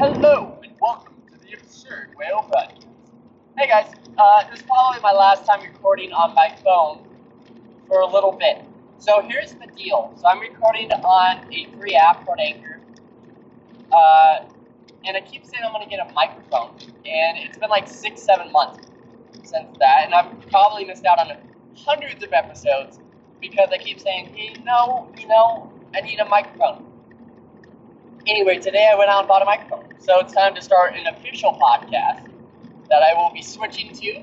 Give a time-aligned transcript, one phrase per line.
[0.00, 2.50] Hello, and welcome to the Absurd Whale.
[3.58, 7.04] Hey guys, uh, this is probably my last time recording on my phone
[7.86, 8.64] for a little bit.
[8.96, 10.10] So here's the deal.
[10.16, 12.80] So I'm recording on a free app called Anchor.
[13.92, 14.46] Uh,
[15.04, 16.70] and I keep saying I'm going to get a microphone.
[17.04, 18.88] And it's been like six, seven months
[19.42, 20.04] since that.
[20.06, 21.36] And I've probably missed out on
[21.76, 23.00] hundreds of episodes
[23.38, 26.86] because I keep saying, hey, no, you know, I need a microphone.
[28.26, 29.79] Anyway, today I went out and bought a microphone.
[30.00, 32.26] So it's time to start an official podcast
[32.88, 34.22] that I will be switching to.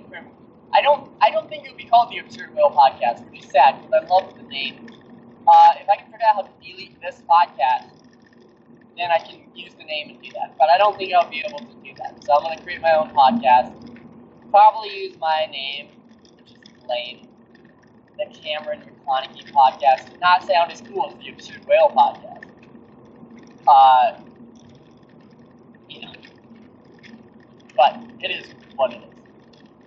[0.74, 3.52] I don't I don't think it would be called the Absurd Whale Podcast, which is
[3.52, 4.90] sad because I love the name.
[5.48, 7.92] Uh, if I can figure out how to delete this podcast,
[8.98, 10.58] then I can use the name and do that.
[10.58, 12.24] But I don't think I'll be able to do that.
[12.24, 13.72] So I'm going to create my own podcast.
[14.50, 15.90] Probably use my name,
[16.38, 16.58] which is
[16.90, 17.28] lame.
[18.18, 22.44] The Cameron McConaughey podcast not sound as cool as the Absurd Whale Podcast.
[23.68, 24.20] Uh,
[25.90, 26.12] you know,
[27.78, 29.22] but it is what it is.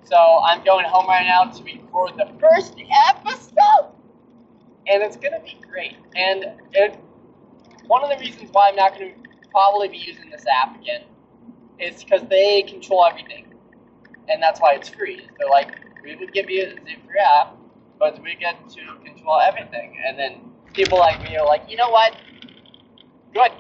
[0.05, 2.75] So I'm going home right now to record the first
[3.09, 3.93] episode,
[4.87, 5.97] and it's gonna be great.
[6.15, 6.99] And it,
[7.87, 9.13] one of the reasons why I'm not gonna
[9.51, 11.03] probably be using this app again
[11.79, 13.47] is because they control everything,
[14.29, 15.29] and that's why it's free.
[15.39, 17.57] They're like, we would give you the free app,
[17.99, 19.97] but we get to control everything.
[20.07, 20.41] And then
[20.73, 22.17] people like me are like, you know what?
[23.35, 23.53] Good.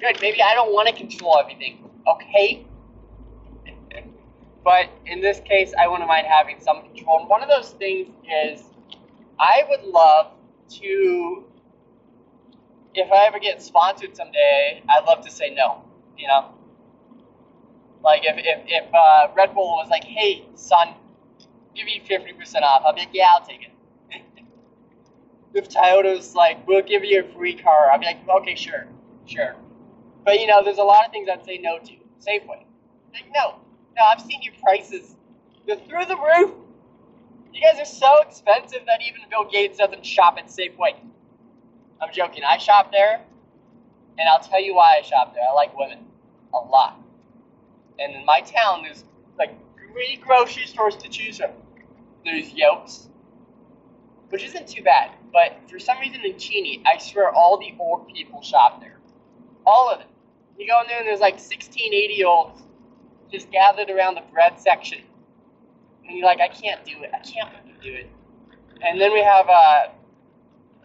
[0.00, 0.18] Good.
[0.20, 1.88] Maybe I don't want to control everything.
[2.06, 2.66] Okay?
[4.66, 7.20] But in this case, I wouldn't mind having some control.
[7.20, 8.64] And one of those things is
[9.38, 10.32] I would love
[10.80, 11.44] to,
[12.92, 15.84] if I ever get sponsored someday, I'd love to say no.
[16.18, 16.50] You know?
[18.02, 20.94] Like if, if, if uh, Red Bull was like, hey, son,
[21.76, 24.22] give you 50% off, I'll be like, yeah, I'll take it.
[25.54, 28.88] if Toyota's like, we'll give you a free car, I'll be like, okay, sure,
[29.26, 29.54] sure.
[30.24, 31.92] But you know, there's a lot of things I'd say no to.
[32.18, 32.64] Safeway.
[33.14, 33.60] Like, no,
[33.96, 35.16] no, I've seen your prices.
[35.66, 36.52] They're through the roof.
[37.52, 40.94] You guys are so expensive that even Bill Gates doesn't shop at Safeway.
[42.00, 42.42] I'm joking.
[42.46, 43.22] I shop there,
[44.18, 45.42] and I'll tell you why I shop there.
[45.48, 46.00] I like women
[46.52, 47.00] a lot.
[47.98, 49.04] And in my town, there's
[49.38, 51.52] like three grocery stores to choose from.
[52.24, 53.08] There's Yokes,
[54.28, 58.08] which isn't too bad, but for some reason in Cheney, I swear all the old
[58.08, 58.98] people shop there.
[59.64, 60.08] All of them.
[60.58, 62.65] You go in there and there's like 16, 80 year olds
[63.30, 65.00] just gathered around the bread section.
[66.06, 67.10] And you're like, I can't do it.
[67.12, 67.50] I can't
[67.82, 68.10] do it.
[68.82, 69.90] And then we have a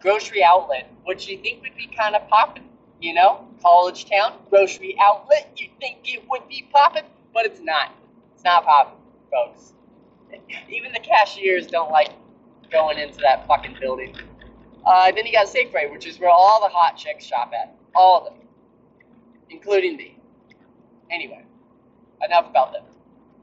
[0.00, 2.64] grocery outlet, which you think would be kind of popping.
[3.00, 5.52] You know, college town, grocery outlet.
[5.56, 7.04] You think it would be popping,
[7.34, 7.92] but it's not.
[8.34, 8.98] It's not popping,
[9.30, 9.72] folks.
[10.70, 12.10] Even the cashiers don't like
[12.70, 14.14] going into that fucking building.
[14.86, 17.76] Uh, then you got Safeway, which is where all the hot chicks shop at.
[17.94, 18.42] All of them
[19.52, 20.16] including me.
[21.10, 21.44] Anyway,
[22.24, 22.84] enough about them.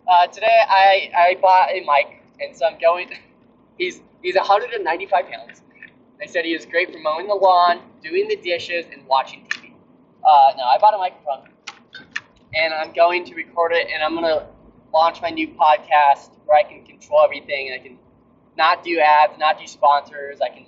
[0.07, 3.09] Uh, today I, I bought a mic, and so I'm going.
[3.78, 5.62] He's he's 195 pounds.
[6.19, 9.72] They said he was great for mowing the lawn, doing the dishes, and watching TV.
[10.22, 11.47] Uh, I bought a microphone,
[12.53, 14.47] and I'm going to record it, and I'm gonna
[14.94, 17.97] launch my new podcast where I can control everything, and I can
[18.57, 20.41] not do ads, not do sponsors.
[20.41, 20.66] I can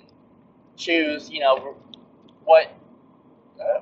[0.76, 1.76] choose, you know,
[2.44, 2.72] what.
[3.60, 3.80] Uh,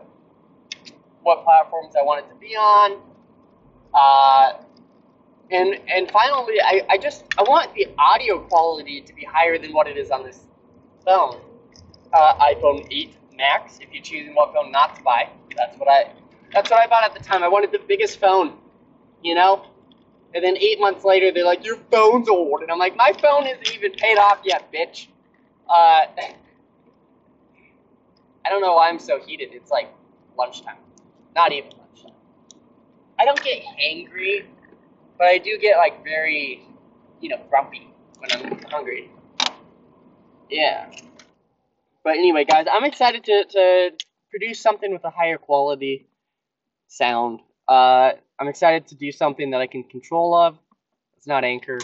[1.22, 2.98] what platforms I want it to be on.
[3.94, 4.52] Uh,
[5.50, 9.72] and and finally, I, I just I want the audio quality to be higher than
[9.72, 10.46] what it is on this
[11.04, 11.40] phone.
[12.12, 13.78] Uh, iPhone 8 Max.
[13.80, 16.12] If you're choosing what phone not to buy, that's what I
[16.52, 17.42] that's what I bought at the time.
[17.42, 18.54] I wanted the biggest phone,
[19.22, 19.66] you know.
[20.34, 23.46] And then eight months later, they're like, "Your phone's old," and I'm like, "My phone
[23.46, 25.08] isn't even paid off yet, bitch."
[25.68, 26.06] Uh,
[28.44, 29.50] I don't know why I'm so heated.
[29.52, 29.92] It's like
[30.36, 30.76] lunchtime.
[31.34, 31.70] Not even.
[33.20, 34.46] I don't get angry,
[35.18, 36.62] but I do get like very,
[37.20, 39.10] you know, grumpy when I'm hungry.
[40.48, 40.90] Yeah.
[42.02, 43.90] But anyway, guys, I'm excited to, to
[44.30, 46.06] produce something with a higher quality
[46.88, 47.40] sound.
[47.68, 50.58] Uh, I'm excited to do something that I can control of.
[51.18, 51.78] It's not Anchor.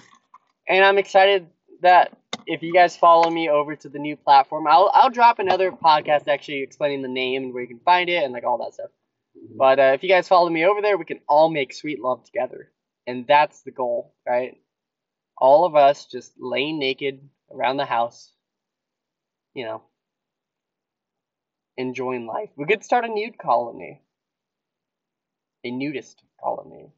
[0.69, 1.49] And I'm excited
[1.82, 2.17] that
[2.47, 6.29] if you guys follow me over to the new platform, I'll, I'll drop another podcast
[6.29, 8.91] actually explaining the name and where you can find it and like all that stuff.
[9.56, 12.25] But uh, if you guys follow me over there, we can all make sweet love
[12.25, 12.71] together.
[13.06, 14.56] And that's the goal, right?
[15.38, 18.33] All of us just laying naked around the house,
[19.55, 19.83] you know,
[21.77, 22.50] enjoying life.
[22.56, 24.03] We could start a nude colony,
[25.65, 26.93] a nudist colony.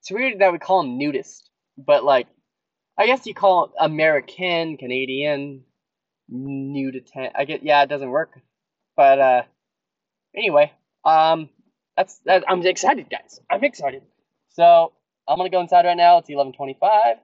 [0.00, 2.26] It's weird that we call them nudist, but like,
[2.98, 5.64] I guess you call it American, Canadian,
[6.28, 7.12] nudist.
[7.34, 8.38] I get, yeah, it doesn't work.
[8.96, 9.42] But uh,
[10.36, 10.72] anyway,
[11.04, 11.48] um,
[11.96, 13.40] that's that, I'm excited, guys.
[13.50, 14.02] I'm excited.
[14.50, 14.92] So
[15.28, 16.18] I'm gonna go inside right now.
[16.18, 17.18] It's 11:25.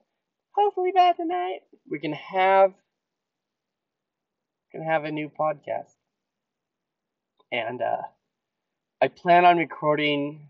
[0.56, 2.72] Hopefully by tonight we can have
[4.72, 5.94] can have a new podcast,
[7.52, 8.02] and uh,
[9.00, 10.48] I plan on recording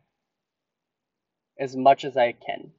[1.59, 2.73] as much as I can.